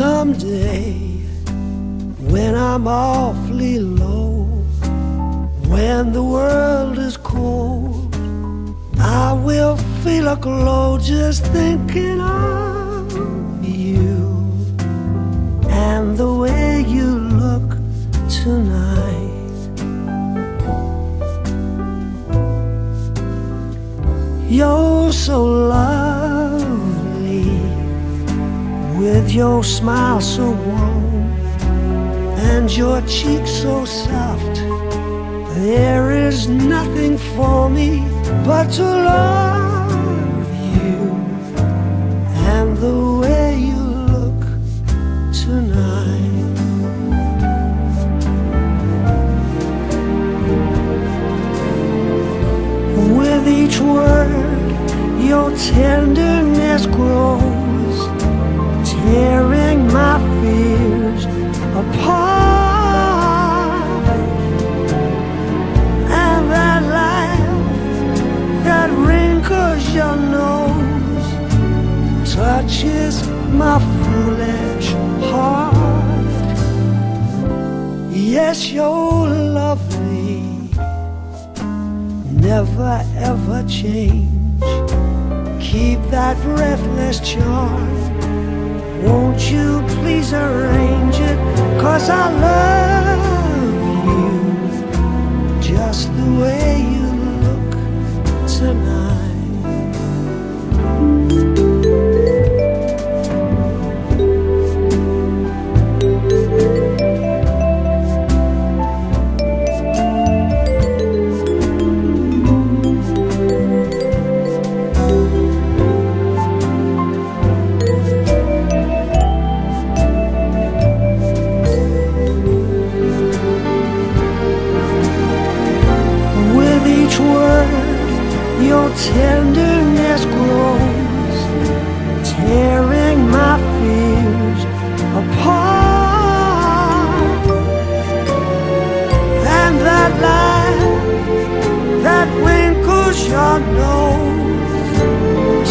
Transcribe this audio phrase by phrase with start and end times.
[0.00, 0.92] Someday,
[2.32, 4.44] when I'm awfully low,
[5.68, 8.16] when the world is cold,
[8.98, 13.12] I will feel a glow just thinking of
[13.62, 14.24] you
[15.68, 17.08] and the way you
[17.42, 17.68] look
[18.30, 19.60] tonight.
[24.48, 26.09] You're so lovely
[29.12, 31.24] with your smile so warm
[32.52, 34.54] and your cheeks so soft.
[35.64, 37.90] There is nothing for me
[38.44, 40.98] but to love you
[42.54, 43.82] and the way you
[44.14, 44.42] look
[45.42, 46.56] tonight.
[53.18, 54.70] With each word,
[55.30, 56.39] your tenderness
[72.70, 74.92] touches my foolish
[75.30, 76.26] heart.
[78.12, 80.42] Yes, you're lovely
[82.30, 84.62] never ever change.
[85.60, 87.90] Keep that breathless charm.
[89.04, 91.38] Won't you please arrange it?
[91.80, 93.19] Cause I love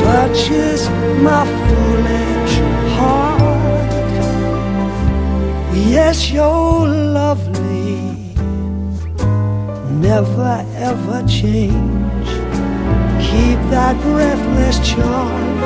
[0.00, 0.88] touches
[1.20, 2.54] my foolish
[2.96, 3.92] heart.
[5.74, 7.96] Yes, you're lovely
[10.00, 12.28] never ever change.
[13.28, 15.60] Keep that breathless charm.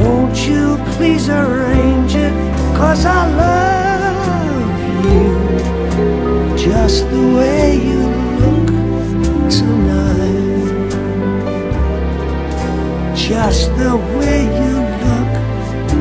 [0.00, 2.32] Won't you please arrange it?
[2.76, 4.78] Cause I love
[5.08, 7.97] you just the way you
[13.28, 14.74] just the way you
[15.04, 15.30] look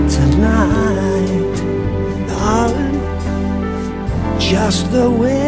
[0.09, 1.57] tonight,
[2.29, 2.99] darling.
[4.39, 5.46] Just the way.